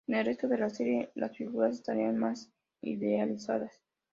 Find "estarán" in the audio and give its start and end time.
1.75-2.17